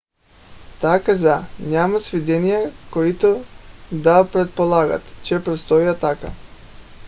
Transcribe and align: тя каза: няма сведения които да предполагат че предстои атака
тя 0.79 1.03
каза: 1.03 1.43
няма 1.59 1.99
сведения 2.01 2.71
които 2.91 3.43
да 3.91 4.27
предполагат 4.31 5.01
че 5.23 5.43
предстои 5.43 5.87
атака 5.87 6.31